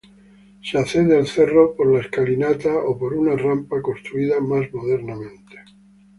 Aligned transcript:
Se 0.63 0.79
accede 0.79 1.15
al 1.15 1.27
cerro 1.27 1.75
por 1.75 1.87
una 1.87 1.99
escalinata 2.01 2.73
o 2.75 2.97
por 2.97 3.13
una 3.13 3.35
rampa 3.35 3.83
construida 3.83 4.39
más 4.41 4.73
modernamente. 4.73 5.57